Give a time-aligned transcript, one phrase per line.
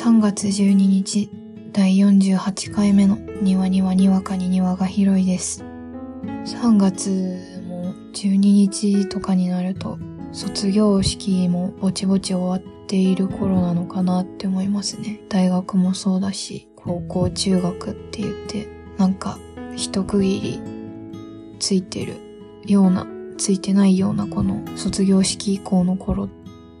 [0.00, 1.28] 3月12日、
[1.72, 5.64] 第48回目の庭にはにわかに庭が広いです。
[6.22, 9.98] 3月も12日とかになると、
[10.30, 15.20] 卒業式もぼちぼち終わっている頃なのかなって思いますね。
[15.28, 18.68] 大学もそうだし、高校中学って言って、
[18.98, 19.36] なんか
[19.74, 20.60] 一区切り
[21.58, 22.14] ついてる
[22.64, 23.04] ような、
[23.36, 26.28] ついてないようなこの卒業式以降の頃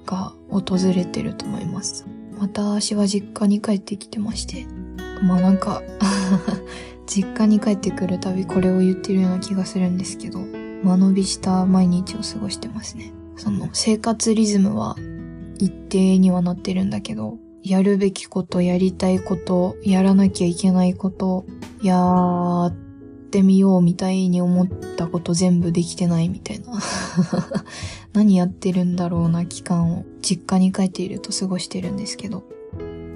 [0.06, 2.06] が訪れてると思います。
[2.38, 4.66] また私は実家に帰ってきてまして、
[5.22, 5.82] まあなんか、
[7.06, 10.40] 実家に帰ってくるたびこれを言ってるような気がするんですけど、
[10.84, 13.12] 間延びした毎日を過ごしてますね。
[13.36, 14.96] その生活リズムは
[15.58, 21.44] 一定にはなってるんだけど、やるべきこと、やりたいこと、やらなきゃいけないこと、
[21.82, 22.72] やっ
[23.30, 26.80] てみようみたいに思ったこと全部できてないみたいな。
[28.18, 32.42] 何やってるんだろうな期間を実家に帰っていると過ごしてるんですけど、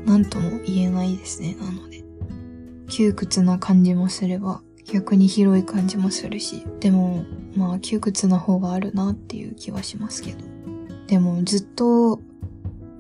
[0.06, 2.05] なんとも言えないですね、なので。
[2.89, 7.25] 窮屈な感じもすれば、逆に広い感じもするし、でも、
[7.56, 10.39] まあ窮屈な方があるなっていう気はしますけど。
[11.08, 12.20] でもずっと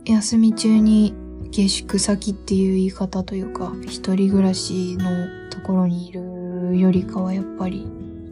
[0.04, 1.14] 休み中に
[1.52, 7.86] 下宿先っていう言い方というか、一人暮らしのところにいるよりかはやっぱり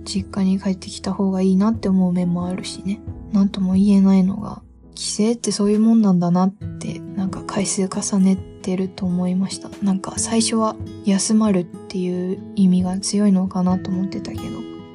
[0.04, 3.00] 実家に帰ってきた方がいいなって思う面もあるしね。
[3.32, 4.62] なんとも言えないのが、
[4.94, 9.70] 帰省ってそういうもんなんだなって、なんか回数重ねてると思いました。
[9.82, 14.42] なんか最初は休まるっていう意味が強いのかなと思ってたけど、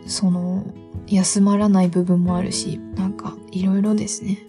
[0.06, 0.66] その、
[1.08, 4.40] 休まらない部分もあるし、なんかいろいろですね。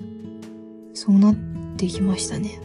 [0.95, 1.35] そうなっ
[1.77, 2.61] てきましたね。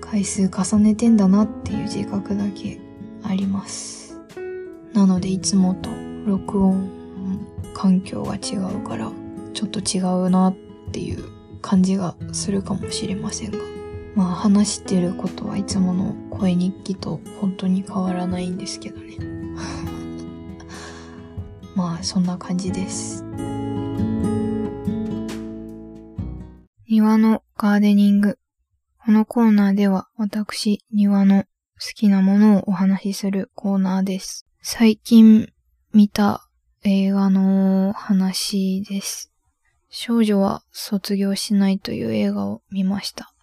[0.00, 2.80] 回数重ねてんだなっていう自覚だけ
[3.22, 4.18] あります。
[4.92, 5.90] なのでいつもと
[6.26, 6.88] 録音
[7.74, 9.12] 環境が違うから、
[9.58, 10.56] ちょっと違うなっ
[10.92, 11.24] ていう
[11.60, 13.58] 感じがするかもしれませんが。
[14.14, 19.16] まあ話してることはいつもの声日記と本当に変わらないんですけどね。
[21.74, 23.24] まあそんな感じです。
[26.88, 28.38] 庭のガーデニング。
[29.04, 31.48] このコーナーでは私、庭の好
[31.96, 34.46] きなものをお話しするコーナーです。
[34.62, 35.52] 最近
[35.92, 36.48] 見た
[36.84, 39.32] 映画の話です。
[40.00, 43.34] 少女は卒業しないという映画を見ました。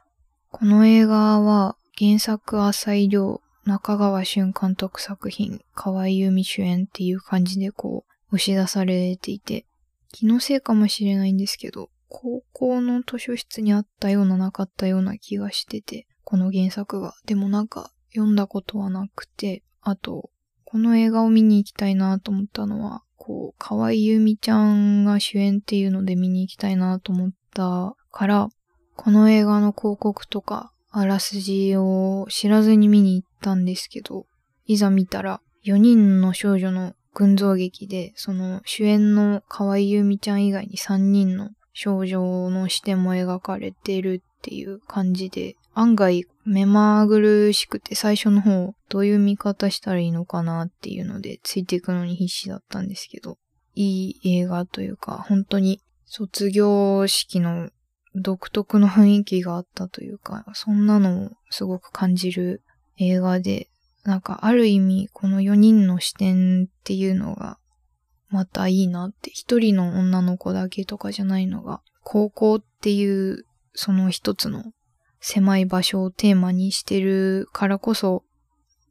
[0.52, 9.66] この映画は原作浅井亮、中川俊監督作品、河合由美主演っていう感じでこう押し出されていて、
[10.14, 17.16] 気のせいかもしれないんですけど、高校の図書室にあったようななかったような気がしてて、この原作が。
[17.26, 20.30] でもなんか読んだことはなくて、あと、
[20.64, 28.50] この映画を見に行きたいなと思ったのは、こう、河合由美ちゃんが主演っていうので見に行きたいなと思ったから、
[28.96, 34.26] この映画の広告とか、あらすじを知らずに見に行ったんですけど、
[34.66, 53.38] いざ見たら、4人の少女の群像劇で、その主演の河合由美ちゃん以外に3人の少女の視点も描かれてるっていう感じで、案外目まぐるしくて最初の方どういう見方したらいいのかなっていうのでついていくのに必死だったんですけど、
[53.74, 57.70] いい映画というか本当に卒業式の
[58.16, 62.64] 独特の雰囲気があったというか、そんなのをすごく感じる
[62.98, 63.70] 映画で、
[64.04, 67.58] なんかある意味この4人の視点っていうのが
[68.30, 74.64] またいいなって、一人の女の子だけとかじゃないのが、高校っていうその一つの
[75.28, 78.24] 狭い場所をテーマにしてるからこそ、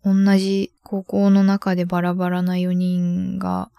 [0.04, 3.70] 同じ高校の中でバラバラな4人が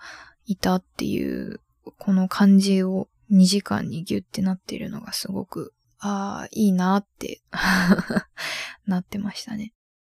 [0.46, 1.60] いたっていう、
[2.00, 7.42] この感じを2時間にギュってなってるのがすごく、ああ、いいなって
[8.88, 9.74] なってましたね。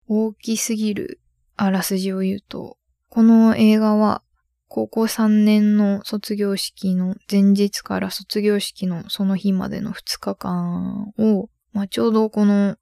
[0.06, 1.20] 大きすぎる
[1.56, 2.78] あらすじを言うと、
[3.08, 4.22] この映画は
[4.68, 12.76] 高校3年の卒業式の前日から卒業式のその日までの2日間を、まあ、ちょうどこの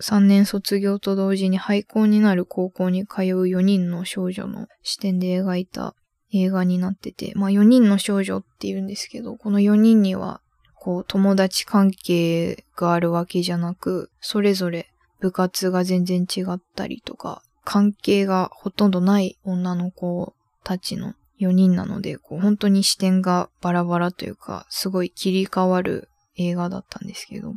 [0.00, 5.94] 3年卒業と同時に廃校になる高校に通う4人の少女の視点で描いた
[6.32, 10.40] 映画になってて、まあ4人の少女って言うんですけど、この4人には
[10.74, 14.88] こう友達関係があるわけじゃなく、それぞれ
[15.20, 20.34] 部活が全然違ったりとか、関係がほとんどない女の子
[20.64, 27.54] たちの4人なので、こう本当に視点がバラバラというか、すごい切り替わる映画だったんですけど、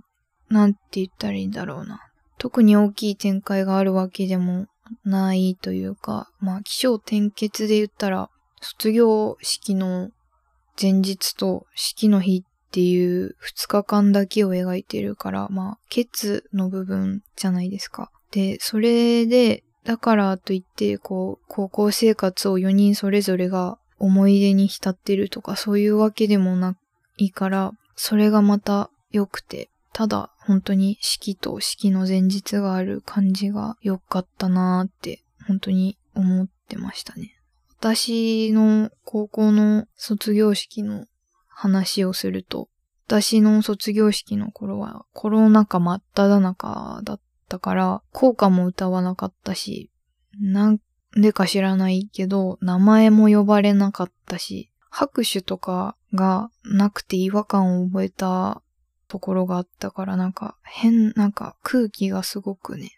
[0.55, 1.99] なんて言ったらいいんだろうな。
[2.37, 4.67] 特に大きい展開があるわけでも
[5.03, 8.29] ないというか、まあ、気象転結で言ったら、
[8.61, 10.11] 卒業式の
[10.81, 18.09] 前日と式の日っていう2日間だけを描いてるから、まあ、ケツの部分じゃないですか。
[18.31, 26.77] で、それで、だからといって、こう、高校生活を4人それぞれが思い出に浸ってるとかそういうわけでもな
[27.17, 37.35] いから、それがまた良くて、ただ本当に式と式の前日がある感じが良かったなーって本当に思ってましたね。
[37.79, 41.05] 私の高校の卒業式の
[41.47, 42.69] 話をすると、
[43.07, 49.91] 私の卒業式の頃はコロナ禍真っ只中だったから、校歌も歌わなかったし、
[50.39, 50.79] なん
[51.15, 58.61] でか知らないけど、名前も呼ばれなかったし、拍手とかがなくて違和感を覚えた
[59.07, 62.91] ところがあったからなんか変、なんか空気がすごくね、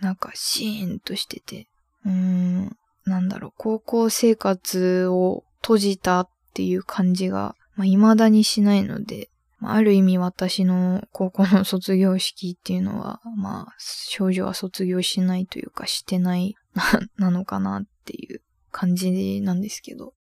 [0.00, 1.68] なんかシーンとしてて、
[2.04, 16.54] うーん、なんだろう、高校生活を閉じたっていう感じが、まあ、未だにしないので、まあ、ある意味私の高校の卒業式っていうのは、まあ、少女は卒業しないというかしてない
[17.16, 20.14] なのかなっていう感じなんですけど。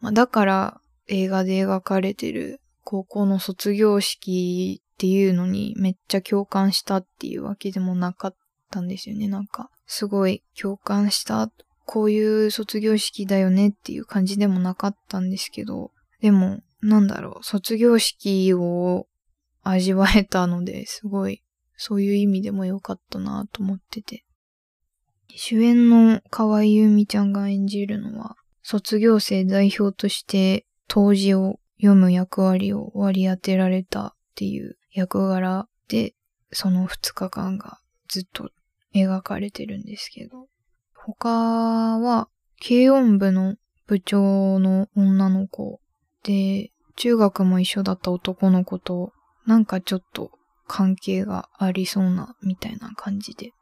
[0.00, 8.36] まあ、だから映画で描かれてる高校の卒業式っていうのにめっちゃ共感したっていうわけでもなかっ
[8.70, 9.28] たんですよね。
[9.28, 11.52] なんか、すごい共感した、
[11.84, 15.90] こういう卒業式だよねっていう感じでもなかったんですけど、
[16.22, 19.06] でも、なんだろう、卒業式を
[19.62, 21.42] 味わえたので、すごい、
[21.76, 24.24] そういう意味でも良かったなと思ってて。
[25.36, 36.14] 主演の河合優美ちゃんが演じるのは、卒業生代表として当時を読む役割を割り当てられたっていう役柄で、
[36.52, 37.78] その2日間が
[38.08, 38.50] ずっと
[38.94, 40.46] 描かれてるんですけど、
[40.94, 42.28] 他は、
[42.60, 45.80] 軽音部の部長の女の子
[46.24, 49.12] で、中学も一緒だった男の子と、
[49.46, 50.32] なんかちょっと
[50.66, 53.52] 関係がありそうな、みたいな感じで。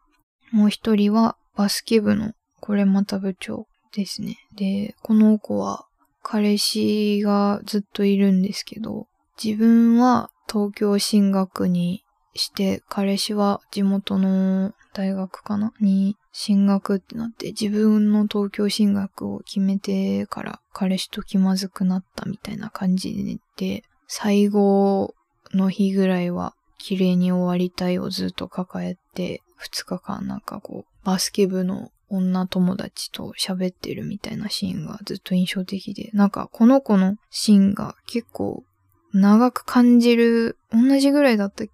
[0.51, 4.39] もう一人は、バスケ部の、これまた部長ですね。
[4.57, 5.87] で、この子は、
[6.29, 9.07] 彼氏がずっといるんですけど、
[9.41, 12.03] 自分は東京進学に
[12.35, 25.15] して、彼氏は地元の大学かなに進学ってなって、自分の東京進学を決めてから彼氏と気まずくなったみたいな感じで、最後
[25.55, 38.65] の日ぐらいは綺麗に終わりたいをずっと抱えて、2日間なんかこう、バスケ部の女友達と喋ってるみたいなシーンがずっと印象的で、なんかこの子のシーンが結構
[39.13, 41.71] 長く感じる、同じぐらいだったよ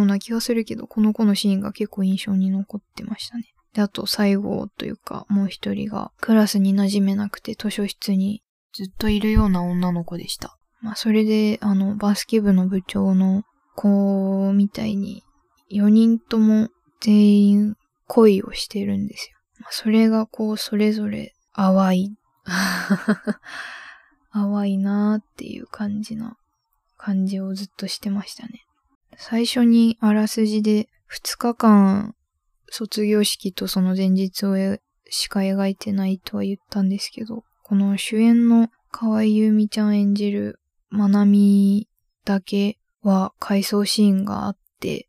[0.00, 3.44] うな気がするけど、この子のシーンが結構印象に残ってましたね。
[3.74, 8.42] で、あと最後というか、もう一人がクラスに馴染めなくて図書室に
[8.72, 10.56] ずっといるような女の子でした。
[10.80, 13.44] まあそれで、あの、バスケ部の部長の
[13.74, 15.22] 子みたいに、
[15.70, 16.68] 4人とも
[17.00, 17.74] 全員
[18.06, 19.35] 恋をしてるんですよ。
[19.70, 22.16] それがこう、それぞれ淡い。
[24.32, 26.36] 淡いなーっていう感じの、
[26.96, 28.66] 感じをずっとしてましたね。
[29.16, 32.14] 最初にあらすじで2日間
[32.68, 34.56] 卒業式とその前日を
[35.08, 41.88] しか描いてないとは言ったんですけど、この主演の河合優美ちゃん演じるまなみ
[42.24, 45.08] だけは回想シーンがあって、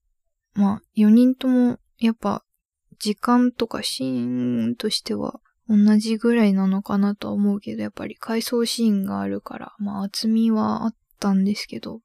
[0.54, 2.44] まあ4人ともやっぱ
[3.00, 5.40] 時間とかシーンとしては
[5.70, 12.02] 同じぐらいなのかなとは思うけど、やっぱり回想シーンがあるから、まあ厚みはあったんですけど、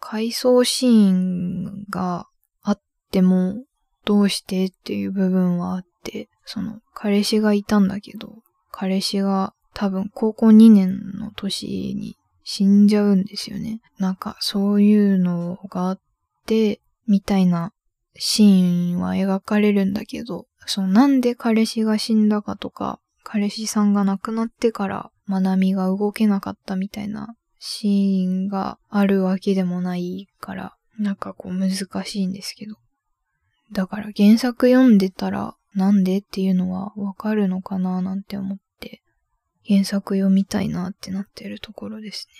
[0.00, 2.26] 回想シーンが
[2.62, 2.80] あっ
[3.10, 3.64] ても、
[4.04, 8.38] どうしてっていう部分はあって、その、彼氏がいたんだけど、
[8.72, 13.80] 彼氏が多分高校2年の年に死んじゃうんですよね。
[13.98, 16.00] なんかそういうのがあっ
[16.46, 17.72] て、みたいな
[18.16, 31.70] シーンは描かれるんだけど、そのなんで彼氏が死んだかとか、彼氏さんが亡くなってからまなみが動けなかったみたいなシーンがあるわけでもないから、なんかこう難
[32.04, 32.76] しいんですけど。
[33.72, 39.02] だから原作読んでたらなんでっていうのはわかるのかななんて思って、
[39.66, 42.34] 原作読みたいなってなってるところですね。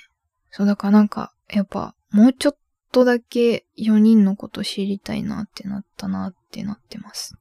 [0.51, 2.57] そうだからなんか、やっぱもうちょっ
[2.93, 7.35] とだけ4人のこと知りたいなってなったなってなってます。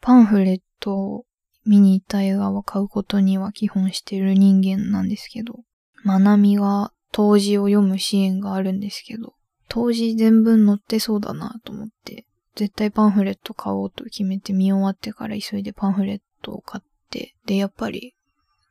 [0.00, 1.24] パンフレットを
[1.66, 5.60] 見に行った映画を買うことには基本してる人間なんですけど、
[6.02, 9.34] まなみが当時を読むシーンがあるんですけど、
[9.68, 18.14] 当時全文載ってそうだなと思って、絶対パンフレット買おうと決めて見終わってから急いでパンフレットを買って、で、やっぱり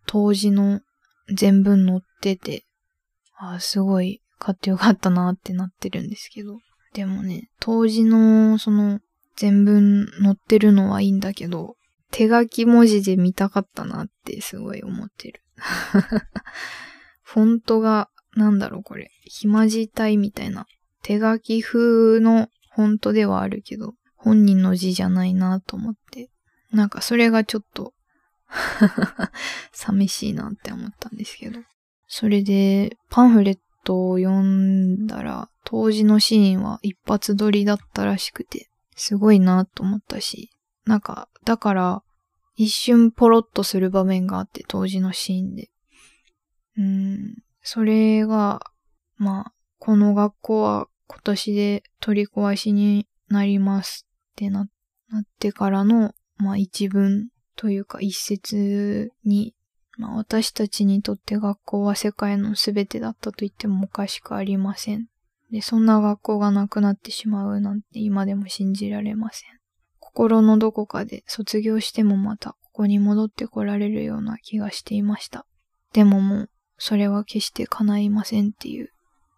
[0.05, 0.81] 当時の
[1.33, 2.63] 全文載ってて、
[3.35, 6.59] ああすごい買ってよかったなってなってるんですけど。
[6.93, 8.99] でもね、当時のその
[9.37, 11.75] 全文載ってるのはいいんだけど、
[12.11, 15.41] 手書き文字で見たかったなってすごい思ってる。
[17.23, 20.67] フォントが、なんだろうこれ、暇字体みたいな、
[21.01, 26.29] 手書き風のフォントではあるけど、本人の字じゃないなと思って、
[26.71, 27.93] なんかそれがちょっと
[29.71, 31.61] 寂しいなって思ったんですけど。
[32.07, 40.51] それで、パンフレットを読んだら、当時のシーンは一発撮りだったらしくて、すごいなと思ったし、
[40.85, 42.03] なんか、だから、
[42.55, 45.69] 一瞬ポロッとする場面があって、当時のシーンで。
[46.77, 48.61] うん、それが、
[49.17, 54.67] まあ、この学校は今年で取り壊しになりますってな
[55.09, 59.53] なってからの、まあ一文というか一節に、
[59.97, 65.07] まあ私たちにとって学校は世界の全てだったと言ってもおかしくありません。
[65.51, 69.49] で、そんな学校がなくなってしまうなんて今でも信じられません。
[69.99, 75.45] 心のどこかで卒業してもまたここに戻ってこられるような気がしていました。
[75.93, 78.89] でももう、それは決して叶いませんっていう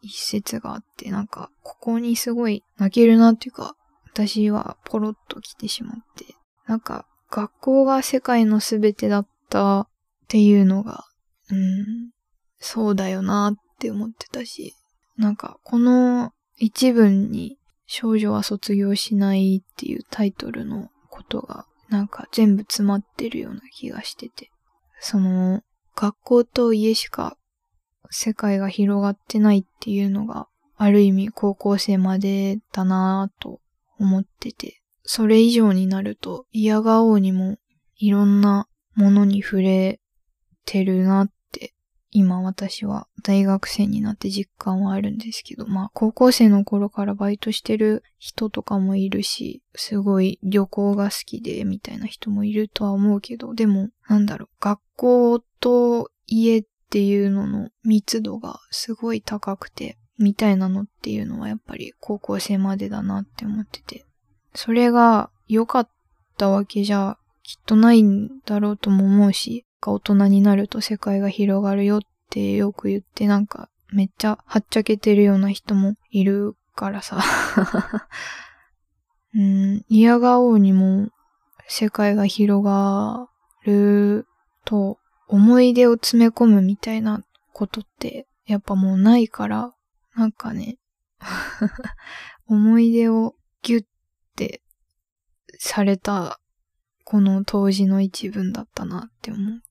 [0.02, 3.76] 一節があって、なんか、ここにすごい泣けるなっていうか、
[4.14, 6.36] 私はポロッと来てしまって、
[6.68, 9.90] なんか、学校が世界の全てだった
[10.26, 11.06] っていうのが、
[11.52, 12.10] うん、
[12.60, 14.74] そうだよなって思ってたし、
[15.18, 24.50] なんかこの一文に少女は卒業しないっていうタイトルのことがなんか全部詰まってるような気がしてて、
[25.00, 25.62] その
[25.96, 27.38] 学校と家しか
[28.10, 33.60] 世界が広がってないっていうのがある意味高校生までだなぁと
[34.00, 37.58] 思ってて、それ以上になると、嫌がおうにも
[37.98, 40.00] いろんなものに触れ
[40.66, 41.74] てるなって、
[42.12, 64.06] 今私は大学生になって実感はあるんですけど、まあ高校生の頃からバイトしてる人とかもいるし、すごい旅行が好きでみたいな人もいるとは思うけど、でもなんだろう、学校と家っていうのの密度がすごい高くて、みたいなのっていうのはやっぱり高校生までだなって思ってて、
[64.54, 65.90] それが良かっ
[66.38, 77.22] たわけじゃきっとないんだろうとも思うし、大人になると世界が広がるよってよく言ってなんかめっちゃはっちゃけてるような人もいるからさ。
[79.34, 81.10] うん、嫌がおうにも
[81.68, 83.28] 世界が広が
[83.66, 84.28] る
[84.64, 89.74] と思い出を詰め込むみたいなことってやっぱもうないから、
[90.16, 90.78] なんかね、
[92.48, 93.86] 思い出をギュッ
[94.36, 94.62] て
[95.58, 96.40] された
[97.06, 99.62] この当時の一文だったなって思う。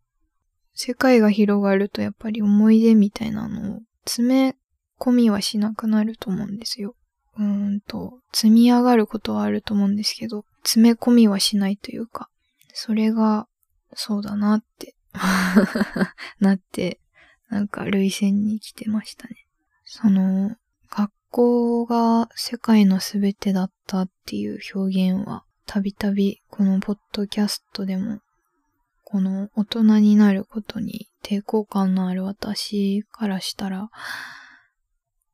[0.73, 4.57] 世界が広がるとやっぱり思い出みたいなのを詰め
[4.99, 6.95] 込みはしなくなると思うんですよ。
[7.37, 7.45] うー
[7.77, 12.29] んと、積み上がることはあると思うんですけど、詰め込みはしないというか、
[12.73, 13.49] それが、
[13.95, 14.95] そうだなって
[16.41, 17.01] なって、
[17.49, 19.47] なんか類線に来てましたね。
[19.85, 20.57] その、
[20.91, 28.21] 学校が世界のすべてだったっていう表現は、たびたびこのポッドキャストでも、
[29.03, 33.91] この大人になることに抵抗感のある私からしたら、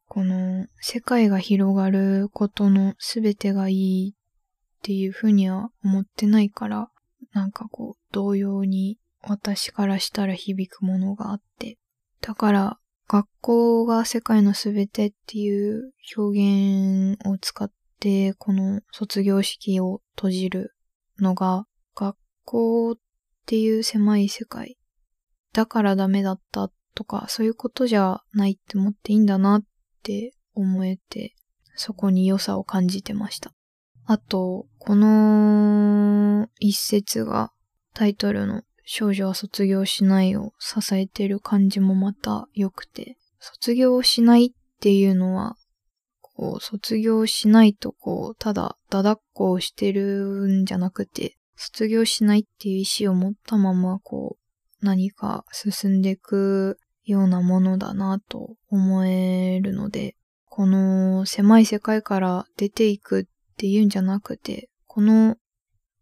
[0.06, 6.90] この世界が広がることのすべてがいいっていうふうには思ってないから、
[7.32, 11.78] なんかこう、同様に私からしたら響くものがあって、
[12.20, 20.74] だから学校が世界のすべてっていう表現を使って、この卒業式を閉じる
[21.18, 22.96] のが、学校っ
[23.46, 24.78] ていう狭い世界
[25.52, 29.62] だからダメだったとか、そういうことじゃないって思っていいんだなっ
[30.02, 31.34] て思えて、
[31.74, 33.52] そこに良さを感じてました。
[34.06, 37.52] あと、この一節が
[37.94, 45.56] タイトルの少女は卒業しないを支えてる感じもまた良くて、卒業しないっていうのは、
[46.40, 54.38] こう、卒業しないとこう、ただ、だだっこをしてるんじゃなくて、卒業しないっていう意志を持ったまま、こ
[54.80, 60.16] う、何か進んでいくようなものだなと思えるので、
[60.46, 63.24] この狭い世界から出ていくっ
[63.58, 65.36] ていうんじゃなくて、この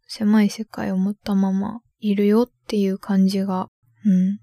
[0.07, 3.67] 狭い世界を持ったままいるよっていう感じが、
[4.05, 4.39] うん、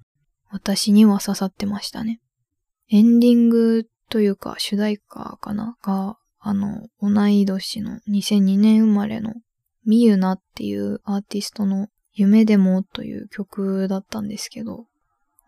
[0.51, 2.21] 私には刺さってましたね。
[2.91, 5.77] エンディングというか主題歌かな？
[5.83, 9.35] が、あの、同い年の2002年生まれの
[9.85, 14.87] みゆなっていうアーティストの夢でもという曲だったんですけど、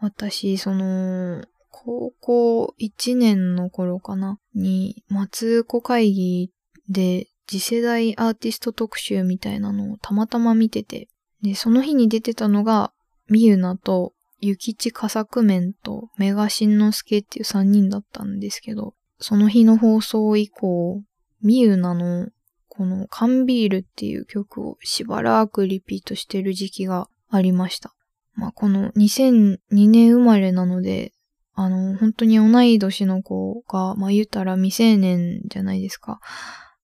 [0.00, 4.38] 私、その、高校1年の頃かな？
[4.54, 6.52] に、松子会議
[6.88, 11.08] で次世代アーティスト特集みたいなのをたまたま見てて、
[11.42, 12.92] で、その日に出てたのが、
[13.28, 21.02] みゆなと、ゆきちかさくめんと、メガしんのすけっていう3人だったんですけど、その日の放送以降、
[21.42, 22.28] みゆなの、
[22.68, 27.92] この缶ビールっていう曲をしばらくリピートしてる時期がありました。
[28.34, 31.12] まあ、この2002年生まれなので、
[31.54, 36.20] あの、本当に同い年の子が、まあ言ったら未成年じゃないですか。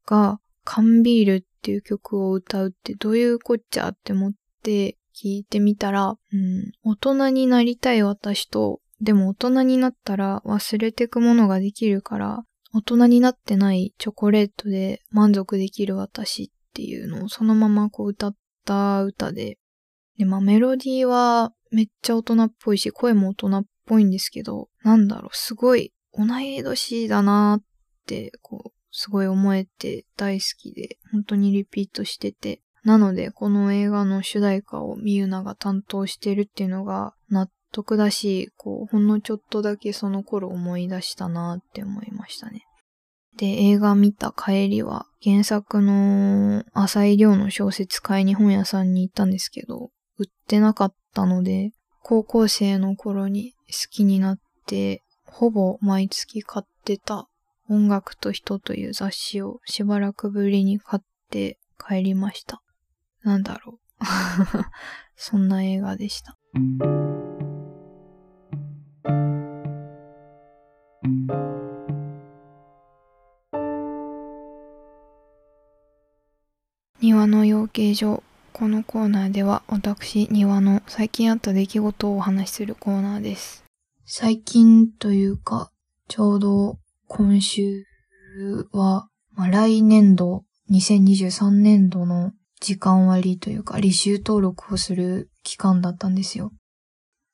[0.04, 4.32] が、缶ビールっていう曲を歌うってどういうこっちゃって思っ
[4.64, 12.42] て聞いてみたら、うん、大人になりたい私と、でも大人になったら忘れてくものができるから、
[12.72, 19.58] 大人になってないチョコレートで満足できる私っていうのをそのままこう歌った歌で、
[20.18, 27.64] で、まあメロディーはめっちゃ大人っぽいし、声も大人っぽいんですけど、なんだろう、すごい同い年だなーっ
[28.06, 42.62] て、こう、すごい思えて大好きで、本当にリピートしてて、なので、この映画の主題歌をみゆなが担当してるっていうのが納得だし、こう、ほんのちょっとだけその頃思い出したなって思いましたね。
[43.36, 51.72] で、映画見た帰りは、原作の浅井亮の小説買いに本屋さんに行ったんですけど、売ってなかったので、
[52.02, 57.28] 高校生の頃に好きになって、ほぼ毎月買ってた
[57.68, 62.63] 音楽と人という雑誌をしばらくぶりに買って帰りました。
[63.24, 64.04] なんだろう。
[65.16, 66.36] そんな映画でした。
[77.00, 78.22] 庭の養鶏場
[78.54, 83.64] このコーナーでは私、庭の最近あった出来事をお話しするコーナーです。
[84.06, 85.72] 最近というか、
[86.06, 86.78] ちょうど
[87.08, 87.84] 今週
[88.70, 92.32] は、まあ、来年度、2023年度の
[92.64, 96.50] 時間割というか、履修登録をする期間だったんですよ。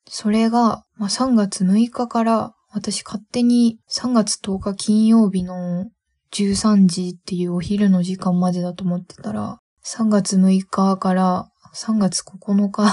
[0.05, 5.85] それが、まあ、3月6日から私勝手に3月10日金曜日の
[6.33, 12.83] 13時っていうお昼の時間までだと思ってたら、3月6日から3月9日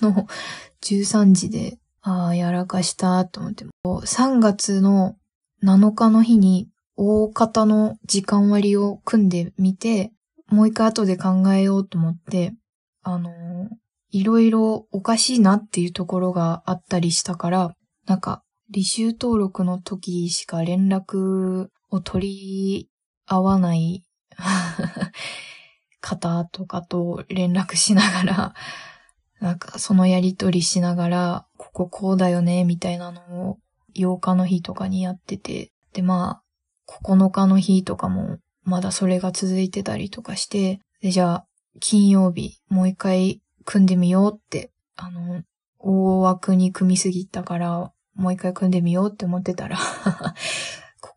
[0.00, 0.28] の
[0.84, 5.16] 13時で、ああ、やらかしたと思って、3月の
[5.64, 10.12] 7日の日に大方の時間割を組んでみて、
[10.48, 12.54] もう一回後で考えようと思って、
[13.02, 13.30] あの、
[14.10, 17.74] いろいろおかしいなっていうところがあったりしたから、
[18.06, 18.42] なんか、
[18.74, 22.88] 履修登録の時しか連絡を取り
[23.26, 24.04] 合わない
[26.00, 28.54] 方とかと連絡しながら、
[29.40, 33.58] なんかそのやりとりしながら、こここうだよね、みたいなのを
[33.94, 36.42] 8日の日とかにやってて、でまあ、
[36.86, 41.46] 9日の日とかもまだそれが続いてたりとかして、でじゃあ、
[41.80, 45.42] 金曜日もう一回組んでみようって、あの、
[45.78, 49.78] 大枠に組みすぎたから、もう一回組んでみようって思ってたら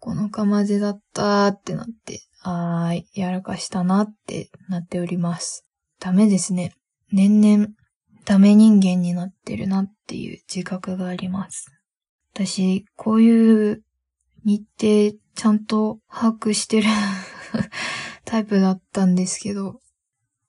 [0.02, 5.66] 9日までだったってなって、あー、やらかしたなってなっております。
[6.00, 6.74] ダメですね。
[7.12, 7.68] 年々
[8.26, 11.72] ダメ人間になってるなっていう自覚があります。
[12.34, 13.84] 私、こういう
[14.46, 16.88] 日程ちゃんと把握してる
[18.26, 19.80] タイプだったんですけど、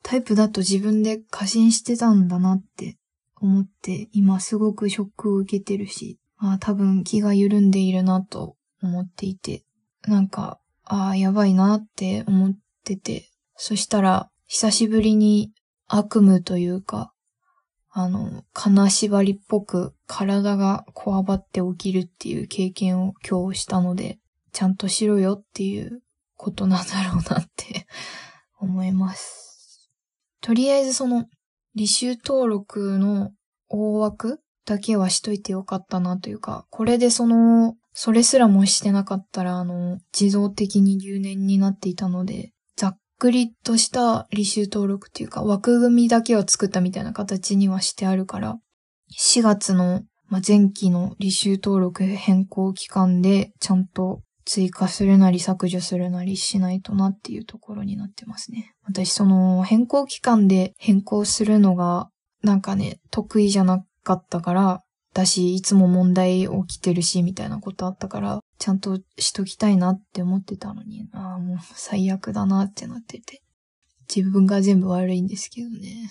[0.02, 2.98] タイプだと自分で過信してたんだなって
[3.36, 9.64] 思って、今すごくショックを受けてるし、あ多分気が緩んでいるなと思っていて、
[10.06, 12.52] なんかああ、やばいなって思っ
[12.84, 15.52] てて、そしたら、久しぶりに
[15.86, 17.12] 悪夢というか、
[17.90, 24.18] あの、金縛りっぽく体がこわばって起きるっていう経験を今日したので、
[24.52, 26.02] ちゃんとしろよっていう
[26.36, 27.86] ことなんだろうなって
[28.58, 29.90] 思います。
[30.40, 31.26] とりあえずその、
[31.76, 33.30] 履修登録の
[33.68, 48.58] 大枠だけはしといてよかったなというか、これでそのそれすらもしてなかったら、あの、自動的に留年になっていたので、ざっくりとした履修登録っていうか、枠組みだけを作ったみたいな形にはしてあるから、
[49.18, 58.74] 4月の、ま前期の履修登録変更期間で、ちゃんと追加するなり削除するなりしないとなっていうところになってますね。
[58.84, 62.08] 私その変更期間で変更するのが
[62.42, 64.82] なんかね、得意じゃなかったから、
[65.14, 73.42] だし、いつも問題起きてるし、みたいなことあったから、ちゃんとしときたいなって思ってたのに、ああ、もう最悪だなってなってて。
[74.14, 76.10] 自分が全部悪いんですけどね。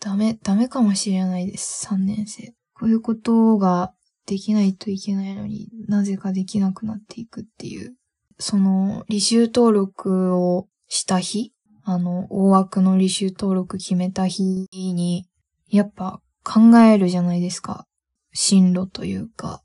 [0.00, 2.52] ダメ、ダメかもしれないです、3年生。
[2.74, 3.92] こういうことが
[4.26, 7.94] できないといけないのになぜかできなくなっていくっていう。
[8.38, 11.52] その、履修登録をした日、
[11.84, 15.26] あの、大枠の履修登録決めた日に、
[15.68, 17.86] やっぱ考えるじゃないですか。
[18.32, 19.62] 進路というか、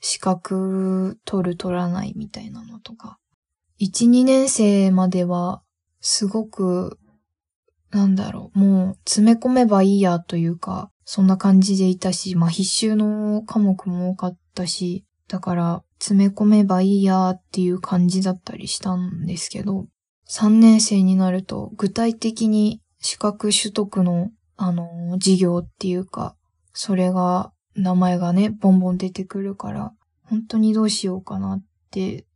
[0.00, 3.18] 資格取る取らないみたいなのとか。
[3.80, 5.62] 1、2年生までは、
[6.00, 6.98] すごく、
[7.90, 19.86] なんだろう、もう詰め込めばいいやというか、そんな感じでいたし、まあ必修の科目も多かったし、だから詰め込めばいいやっていう感じだったりしたんですけど、
[20.28, 26.36] 3年生になると具体的に資格取得の、あの、授業っていうか、
[26.72, 32.26] それが、名前がね、ボンボン出てくるから、本当にどうしようかなって、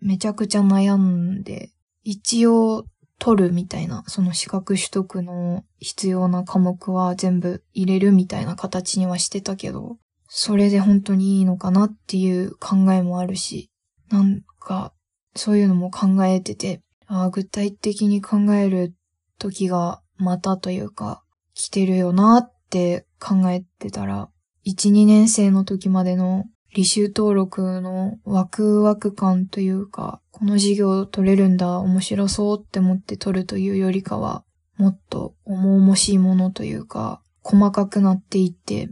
[0.00, 1.70] めちゃくちゃ悩んで、
[2.02, 2.84] 一応
[3.18, 9.98] 取るみたいな、その資格取得の必要な科目は全部入れるみたいな形にはしてたけど、
[10.28, 13.70] それで本当にいいのかなっていう考えもあるし、
[14.10, 14.92] なんか、
[15.36, 18.94] そういうのも考えてて、あ具体的に考える
[19.38, 21.22] 時がまたというか、
[21.54, 24.28] 来てるよなって考えてたら、
[24.66, 34.44] 1、2年生の時までの履修登録のワクワク感というか、この授業取れるんだ、面白そうって思って取るというよりかは、
[34.76, 38.90] もっと重々しいものというか、細かくなっていって、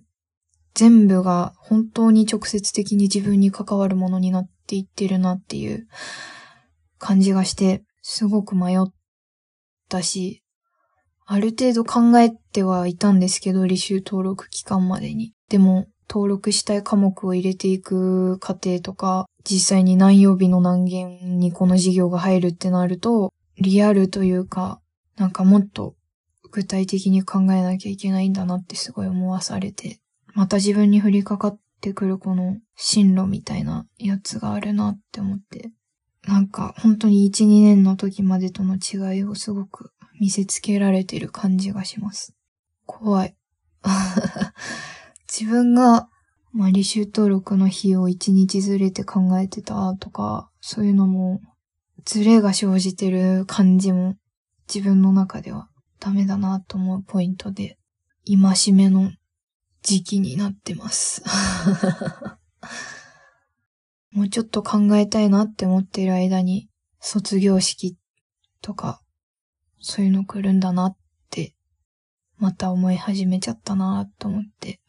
[0.74, 5.88] 全部が本当に直接的に自分に関わるものになっていってるなっていう
[6.98, 8.86] 感じがして、すごく迷っ
[9.88, 10.44] たし、
[11.26, 15.34] ある程度考えてはいたんですけど、履修登録期間までに。
[15.48, 24.80] でも、登録したい科目を入れていく過程とか、実際に何曜日の何件にこの授業が入るってなると、リアルというか、
[25.16, 25.94] なんかもっと
[26.50, 30.00] 具体的に考えなきゃいけないんだなってすごい思わされて、
[30.34, 35.70] また自分に降りかかってくるこの進路みたいなやつがあるなって思って、
[36.26, 42.34] なんか本当に1、2年の時までとの違いをすごく見せつけられてる感じがします。
[42.86, 43.34] 怖い。
[45.34, 46.10] 自分が、
[46.52, 51.40] まあ、履修登録の日を1日ずれて考えてたとか、そういうのも、
[52.04, 54.16] ずれが生じてる感じも
[54.68, 55.68] 自分の中では
[56.00, 57.78] ダメだなと思うポイントで、
[58.24, 59.10] 今しめの
[59.80, 61.22] 時期になってます。
[64.12, 66.68] もうちょっと考えたいなって思っている間に、
[67.00, 67.96] 卒業式
[68.60, 69.00] とか、
[69.80, 70.96] そういうの来るんだなっ
[71.30, 71.56] て、
[72.36, 74.81] また思い始めちゃったなと思って、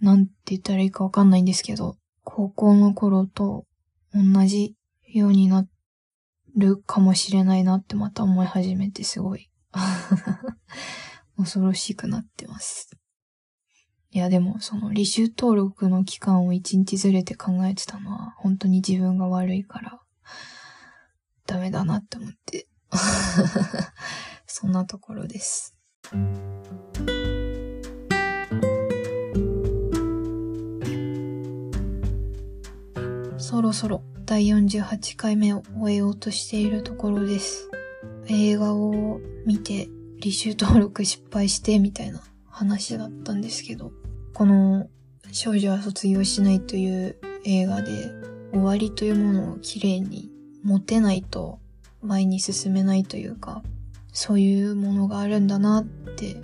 [0.00, 3.64] なんて言ったらいいかわかんないんですけど、高校の頃と
[4.12, 4.74] 同じ
[5.06, 5.66] ようにな
[6.56, 9.50] るかもしれないなってまた思い始めてすごい
[11.36, 12.90] 恐ろしくなってます。
[14.10, 20.00] いやでもその履修登録の期間を一日ずれて考えてたのは本当に自分が悪いから
[21.46, 22.66] ダメだなって思って
[24.46, 25.74] そんなところです。
[33.38, 37.70] そろそろ第48回目を終えようとしているところです。
[38.26, 39.88] 映画を見て
[40.20, 43.92] 履修登録失敗してみたいな話だったんですけど、
[44.34, 44.88] この
[45.30, 48.10] 少女は卒業しないという映画で
[48.52, 50.30] 終わりというものをきれいに
[50.64, 51.60] 持てないと
[52.02, 53.62] 前に進めないというか、
[54.12, 56.40] そういうものがあるんだなって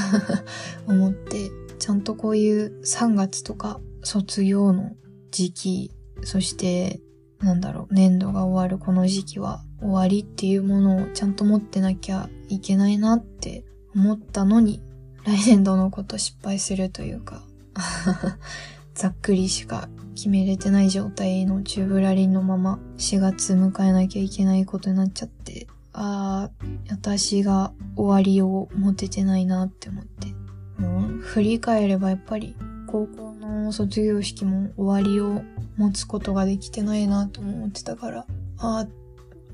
[0.88, 4.96] 思って、ちゃんとこういう3月とか卒業の
[5.30, 5.90] 時期、
[6.24, 7.00] そして
[7.42, 14.80] なんだろう、年度が終わるこの時期は終わりっていうものをちゃんと持ってなきゃいけないなって思ったのに
[15.24, 17.42] 来年度のこと失敗するというか
[18.94, 30.28] ざっくりしか決めれてない状態のチューブラリンのまま4月迎えなきゃいけないことになっちゃって、ああ、私が終わりを持ててないなって思って。
[30.78, 32.54] もう振り返ればやっぱり
[32.86, 33.31] 高校
[33.72, 35.42] の卒業式も終わりを
[35.78, 38.26] 持つことができてないなと思ってたから、
[38.58, 38.86] ああ、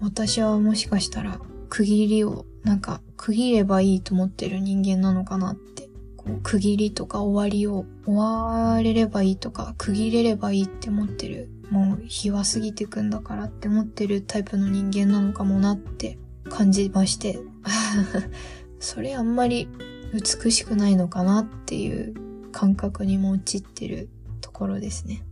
[0.00, 5.88] 私はもしかしたら区切りをなんか区切ればいいと思ってる人間なのかなって。
[6.16, 11.48] こう区切りとか終わりを終われればいいとか区切れればいいって思ってる。
[11.70, 16.18] もう日は過ぎてくんだからって思ってるタイプの人間なのかもなって
[16.50, 17.38] 感じまして。
[18.81, 19.68] それあんまり
[20.12, 24.09] 美しくないのかなっていう感覚にも陥ってる
[24.41, 25.23] ところですね。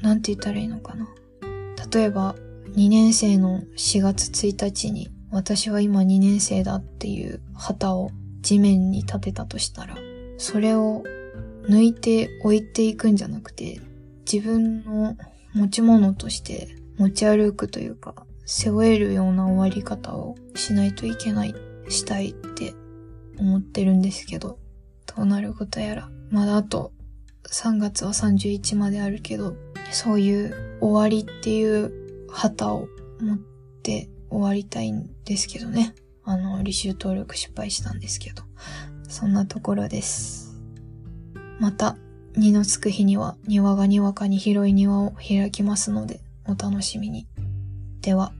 [0.00, 1.08] なんて言ったらいいのかな。
[1.92, 2.34] 例えば、
[2.74, 9.96] 2年生の4月1日に私は今2年生だっていう旗を地面に立てたとしたら、
[10.38, 11.04] それを
[11.68, 13.80] 抜いて置いていくんじゃなくて、
[14.30, 15.16] 自分の
[15.54, 21.54] 持ち物として持ち歩くというか、背負えるような終わり方をしないといけない、
[21.88, 22.74] したいって
[23.38, 24.58] 思ってるんですけど、
[25.06, 26.10] どうなることやら。
[26.30, 26.92] まだあと
[27.50, 29.56] 3月は31まであるけど、
[29.90, 31.92] そういう終わりっていう
[32.30, 32.86] 旗を
[33.20, 33.38] 持っ
[33.82, 35.94] て終わりたいんですけどね。
[36.24, 38.44] あの、履修登録失敗したんですけど。
[39.08, 40.60] そんなところです。
[41.58, 41.96] また、
[42.36, 47.26] 二のつく日には庭がにわかに広い庭を開きますので、お楽しみに。
[48.00, 48.32] では。